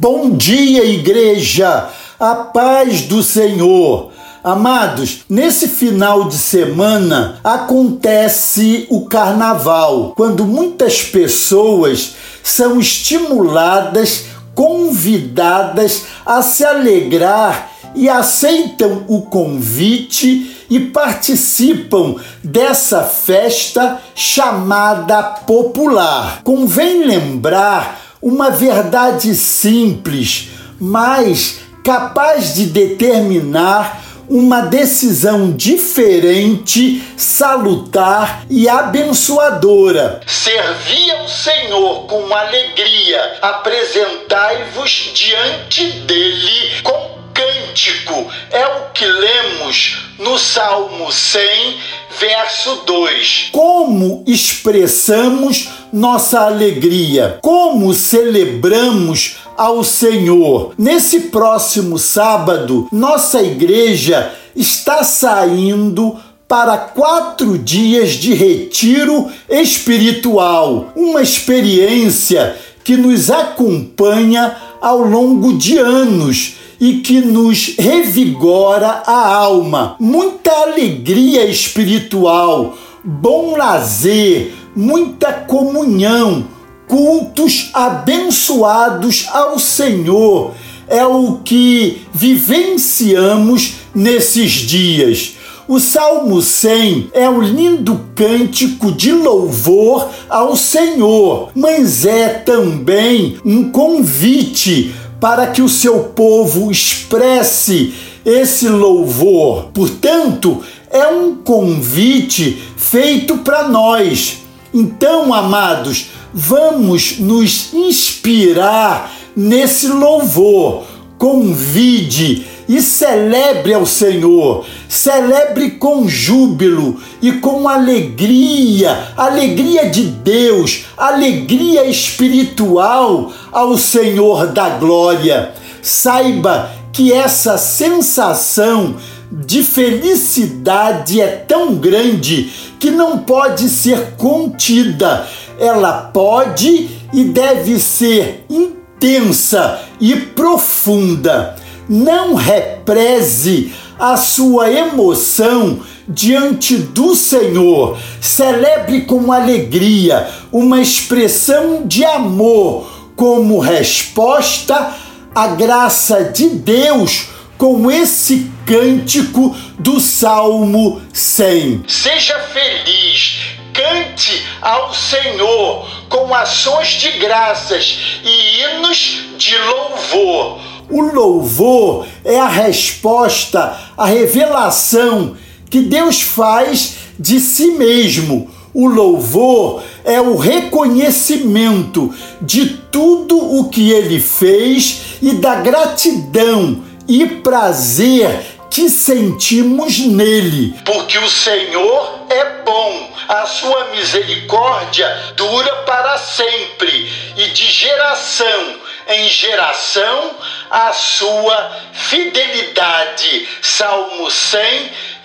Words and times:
Bom 0.00 0.30
dia, 0.30 0.82
igreja! 0.82 1.90
A 2.18 2.34
paz 2.34 3.02
do 3.02 3.22
Senhor! 3.22 4.10
Amados, 4.42 5.26
nesse 5.28 5.68
final 5.68 6.26
de 6.26 6.36
semana 6.36 7.38
acontece 7.44 8.86
o 8.88 9.04
carnaval, 9.04 10.14
quando 10.16 10.46
muitas 10.46 11.02
pessoas 11.02 12.14
são 12.42 12.80
estimuladas, 12.80 14.24
convidadas 14.54 16.04
a 16.24 16.40
se 16.40 16.64
alegrar 16.64 17.70
e 17.94 18.08
aceitam 18.08 19.04
o 19.06 19.20
convite 19.20 20.64
e 20.70 20.80
participam 20.80 22.14
dessa 22.42 23.02
festa 23.02 24.00
chamada 24.14 25.22
popular. 25.22 26.40
Convém 26.42 27.04
lembrar 27.04 28.09
uma 28.22 28.50
verdade 28.50 29.34
simples, 29.34 30.48
mas 30.78 31.60
capaz 31.82 32.54
de 32.54 32.66
determinar 32.66 34.04
uma 34.28 34.60
decisão 34.60 35.50
diferente, 35.50 37.02
salutar 37.16 38.44
e 38.48 38.68
abençoadora. 38.68 40.20
Servi 40.24 41.10
ao 41.10 41.28
Senhor 41.28 42.06
com 42.06 42.32
alegria, 42.32 43.38
apresentai-vos 43.42 45.10
diante 45.14 45.84
dele 46.02 46.70
com 46.84 47.18
cântico. 47.34 48.32
É 48.50 48.66
o 48.66 48.90
que 48.92 49.04
lemos 49.04 50.10
no 50.18 50.38
Salmo 50.38 51.10
100, 51.10 51.80
verso 52.20 52.82
2. 52.84 53.48
Como 53.50 54.22
expressamos 54.26 55.70
nossa 55.90 56.40
alegria? 56.40 57.38
Como 57.40 57.94
celebramos 57.94 59.38
ao 59.56 59.82
Senhor? 59.82 60.74
Nesse 60.76 61.20
próximo 61.20 61.98
sábado, 61.98 62.86
nossa 62.92 63.42
igreja 63.42 64.34
está 64.54 65.02
saindo 65.02 66.14
para 66.46 66.76
quatro 66.76 67.56
dias 67.56 68.10
de 68.10 68.34
retiro 68.34 69.30
espiritual, 69.48 70.92
uma 70.94 71.22
experiência 71.22 72.54
que 72.84 72.98
nos 72.98 73.30
acompanha 73.30 74.56
ao 74.80 74.98
longo 74.98 75.56
de 75.56 75.78
anos 75.78 76.59
e 76.80 76.94
que 76.94 77.20
nos 77.20 77.76
revigora 77.78 79.02
a 79.06 79.34
alma. 79.34 79.96
Muita 80.00 80.50
alegria 80.50 81.44
espiritual, 81.44 82.74
bom 83.04 83.54
lazer, 83.56 84.54
muita 84.74 85.32
comunhão, 85.32 86.46
cultos 86.88 87.70
abençoados 87.74 89.26
ao 89.30 89.58
Senhor. 89.58 90.54
É 90.88 91.04
o 91.04 91.40
que 91.44 92.02
vivenciamos 92.12 93.74
nesses 93.94 94.52
dias. 94.52 95.34
O 95.68 95.78
Salmo 95.78 96.42
100 96.42 97.10
é 97.12 97.30
um 97.30 97.40
lindo 97.40 98.00
cântico 98.16 98.90
de 98.90 99.12
louvor 99.12 100.08
ao 100.28 100.56
Senhor, 100.56 101.50
mas 101.54 102.04
é 102.04 102.28
também 102.28 103.36
um 103.44 103.70
convite 103.70 104.92
para 105.20 105.48
que 105.48 105.60
o 105.60 105.68
seu 105.68 106.00
povo 106.00 106.70
expresse 106.70 107.94
esse 108.24 108.68
louvor. 108.68 109.70
Portanto, 109.74 110.62
é 110.90 111.06
um 111.06 111.36
convite 111.36 112.60
feito 112.76 113.38
para 113.38 113.68
nós. 113.68 114.38
Então, 114.72 115.32
amados, 115.34 116.06
vamos 116.32 117.18
nos 117.18 117.72
inspirar 117.74 119.12
nesse 119.36 119.88
louvor. 119.88 120.84
Convide 121.18 122.46
e 122.70 122.80
celebre 122.80 123.74
ao 123.74 123.84
Senhor. 123.84 124.64
Celebre 124.88 125.72
com 125.72 126.06
júbilo 126.06 127.00
e 127.20 127.32
com 127.32 127.68
alegria, 127.68 129.08
alegria 129.16 129.90
de 129.90 130.04
Deus, 130.04 130.84
alegria 130.96 131.84
espiritual 131.86 133.32
ao 133.50 133.76
Senhor 133.76 134.46
da 134.46 134.68
glória. 134.68 135.52
Saiba 135.82 136.70
que 136.92 137.12
essa 137.12 137.58
sensação 137.58 138.94
de 139.32 139.64
felicidade 139.64 141.20
é 141.20 141.26
tão 141.26 141.74
grande 141.74 142.52
que 142.78 142.92
não 142.92 143.18
pode 143.18 143.68
ser 143.68 144.12
contida. 144.16 145.26
Ela 145.58 145.92
pode 146.12 146.88
e 147.12 147.24
deve 147.24 147.80
ser 147.80 148.44
intensa 148.48 149.80
e 150.00 150.14
profunda 150.14 151.56
não 151.90 152.34
represe 152.34 153.74
a 153.98 154.16
sua 154.16 154.70
emoção 154.70 155.80
diante 156.06 156.76
do 156.76 157.16
Senhor. 157.16 157.98
Celebre 158.20 159.02
com 159.02 159.32
alegria 159.32 160.30
uma 160.52 160.80
expressão 160.80 161.84
de 161.84 162.04
amor 162.04 163.10
como 163.16 163.58
resposta 163.58 164.94
à 165.34 165.48
graça 165.48 166.24
de 166.24 166.50
Deus 166.50 167.26
com 167.58 167.90
esse 167.90 168.50
cântico 168.64 169.54
do 169.76 169.98
Salmo 169.98 171.02
100. 171.12 171.84
Seja 171.88 172.38
feliz, 172.52 173.36
cante 173.74 174.46
ao 174.62 174.94
Senhor 174.94 175.86
com 176.08 176.32
ações 176.32 176.88
de 176.88 177.10
graças 177.18 177.98
e 178.24 178.60
hinos 178.60 179.24
de 179.36 179.58
louvor 179.58 180.69
o 180.90 181.00
louvor 181.00 182.06
é 182.24 182.38
a 182.38 182.48
resposta 182.48 183.78
à 183.96 184.06
revelação 184.06 185.36
que 185.70 185.80
Deus 185.80 186.20
faz 186.20 186.96
de 187.18 187.38
si 187.38 187.72
mesmo. 187.72 188.50
O 188.72 188.88
louvor 188.88 189.82
é 190.04 190.20
o 190.20 190.36
reconhecimento 190.36 192.14
de 192.40 192.66
tudo 192.90 193.58
o 193.58 193.68
que 193.68 193.90
ele 193.90 194.20
fez 194.20 195.18
e 195.22 195.34
da 195.34 195.56
gratidão 195.56 196.82
e 197.08 197.26
prazer 197.26 198.58
que 198.70 198.88
sentimos 198.88 199.98
nele. 199.98 200.74
Porque 200.84 201.18
o 201.18 201.28
Senhor 201.28 202.20
é 202.30 202.62
bom, 202.64 203.10
a 203.28 203.44
sua 203.46 203.86
misericórdia 203.86 205.08
dura 205.36 205.76
para 205.82 206.16
sempre 206.18 207.10
e 207.36 207.48
de 207.48 207.64
geração 207.64 208.80
em 209.08 209.28
geração 209.28 210.30
a 210.70 210.92
sua 210.92 211.72
fidelidade. 211.92 213.48
Salmo 213.60 214.30
100, 214.30 214.60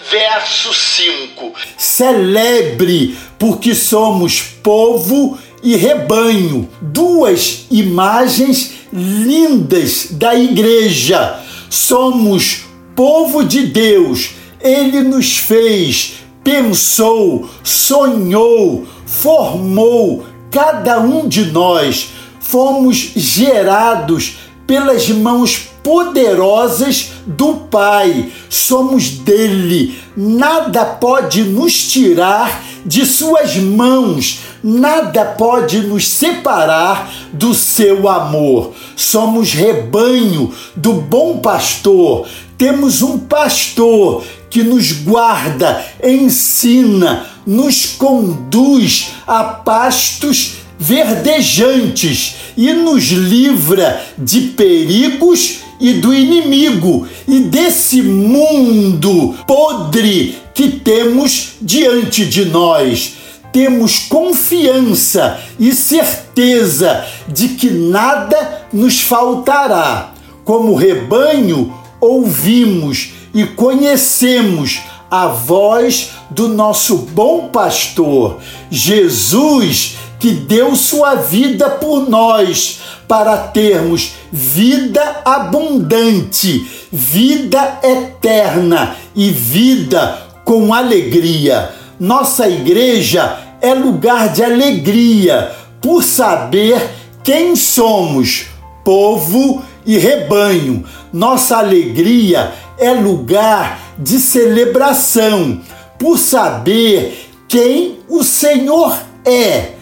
verso 0.10 0.74
5. 0.74 1.54
Celebre, 1.78 3.16
porque 3.38 3.76
somos 3.76 4.42
povo 4.64 5.38
e 5.62 5.76
rebanho. 5.76 6.70
Duas 6.82 7.66
imagens 7.70 8.74
lindas 8.92 10.08
da 10.12 10.34
igreja. 10.34 11.40
Somos 11.70 12.66
povo 12.96 13.44
de 13.44 13.68
Deus. 13.68 14.32
Ele 14.60 15.02
nos 15.02 15.38
fez, 15.38 16.16
pensou, 16.44 17.48
sonhou, 17.64 18.88
formou 19.06 20.26
cada 20.50 21.00
um 21.00 21.28
de 21.28 21.52
nós 21.52 22.16
fomos 22.46 22.96
gerados 23.16 24.38
pelas 24.68 25.09
mãos 25.09 25.70
poderosas 25.84 27.12
do 27.28 27.68
Pai, 27.70 28.31
somos 28.50 29.09
dele, 29.09 30.00
nada 30.18 30.84
pode 30.86 31.44
nos 31.44 31.84
tirar 31.84 32.64
de 32.84 33.06
suas 33.06 33.56
mãos, 33.58 34.40
nada 34.64 35.26
pode 35.26 35.81
nos 35.81 36.08
separar 36.08 37.12
do 37.31 37.53
seu 37.53 38.08
amor. 38.09 38.74
Somos 38.96 39.53
rebanho 39.53 40.52
do 40.76 40.94
bom 40.94 41.38
pastor, 41.38 42.28
temos 42.58 43.02
um 43.02 43.20
pastor 43.20 44.23
que 44.50 44.64
nos 44.64 44.91
guarda, 44.91 45.85
ensina, 46.03 47.28
nos 47.46 47.85
conduz 47.85 49.12
a 49.28 49.44
pastos 49.44 50.65
verdejantes 50.78 52.36
e 52.58 52.74
nos 52.74 53.06
livra 53.06 54.02
de 54.18 54.42
perigos 54.42 55.60
e 55.80 55.94
do 55.94 56.14
inimigo 56.14 57.08
e 57.28 57.40
desse 57.42 58.02
mundo 58.02 59.36
podre 59.46 60.38
que 60.54 60.70
temos 60.70 61.56
diante 61.62 62.26
de 62.26 62.46
nós. 62.46 63.16
Temos 63.52 64.00
confiança 64.00 65.40
e 65.58 65.72
certeza 65.72 67.06
de 67.28 67.50
que 67.50 67.70
nada 67.70 68.68
nos 68.72 69.00
faltará. 69.02 70.14
Como 70.44 70.76
rebanho, 70.76 71.74
ouvimos 72.00 73.14
e 73.34 73.46
conhecemos 73.46 74.82
a 75.10 75.28
voz 75.28 76.12
do 76.30 76.48
nosso 76.48 76.98
bom 76.98 77.50
pastor, 77.50 78.40
Jesus 78.70 79.96
que 80.26 80.32
deu 80.32 80.76
sua 80.76 81.14
vida 81.14 81.70
por 81.70 82.10
nós 82.10 82.80
para 83.08 83.38
termos 83.38 84.14
vida 84.32 85.22
abundante, 85.24 86.66
vida 86.92 87.78
eterna 87.84 88.96
e 89.16 89.30
vida 89.30 90.18
com 90.44 90.74
alegria. 90.74 91.70
Nossa 92.00 92.50
igreja 92.50 93.38
é 93.62 93.76
lugar 93.76 94.30
de 94.30 94.44
alegria 94.44 95.52
por 95.80 96.04
saber 96.04 96.90
quem 97.24 97.56
somos, 97.56 98.48
povo 98.84 99.62
e 99.86 99.96
rebanho. 100.00 100.84
Nossa 101.14 101.58
alegria 101.58 102.52
é 102.80 102.94
lugar 102.94 103.80
de 104.00 104.18
celebração 104.18 105.62
por 106.00 106.18
saber 106.18 107.30
quem 107.48 108.00
o 108.10 108.24
Senhor 108.24 108.98
é. 109.24 109.75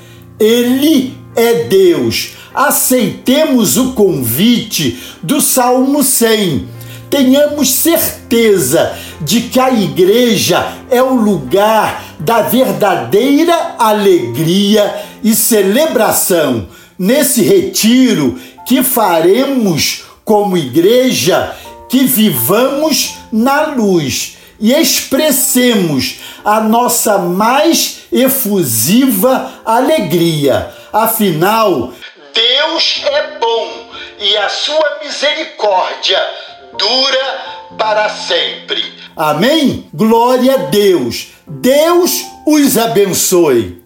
Ele 0.43 1.15
é 1.37 1.63
Deus. 1.63 2.33
Aceitemos 2.53 3.77
o 3.77 3.93
convite 3.93 5.01
do 5.23 5.39
Salmo 5.39 6.03
100. 6.03 6.67
Tenhamos 7.09 7.71
certeza 7.71 8.93
de 9.21 9.41
que 9.43 9.57
a 9.57 9.71
igreja 9.71 10.79
é 10.91 11.01
o 11.01 11.15
lugar 11.15 12.15
da 12.19 12.41
verdadeira 12.41 13.75
alegria 13.79 14.93
e 15.23 15.33
celebração. 15.33 16.67
Nesse 16.99 17.41
retiro 17.41 18.37
que 18.67 18.83
faremos 18.83 20.03
como 20.25 20.57
igreja, 20.57 21.55
que 21.87 22.03
vivamos 22.03 23.15
na 23.31 23.67
luz 23.67 24.37
e 24.63 24.71
expressemos 24.73 26.21
a 26.45 26.61
nossa 26.61 27.17
mais 27.17 28.03
efusiva 28.09 29.59
alegria. 29.65 30.73
Afinal, 30.93 31.91
Deus 32.33 33.03
é 33.05 33.37
bom 33.39 33.89
e 34.21 34.37
a 34.37 34.47
sua 34.47 34.99
misericórdia 35.03 36.17
dura 36.77 37.75
para 37.77 38.07
sempre. 38.07 38.81
Amém? 39.17 39.89
Glória 39.93 40.53
a 40.53 40.57
Deus. 40.57 41.27
Deus 41.45 42.23
os 42.47 42.77
abençoe. 42.77 43.82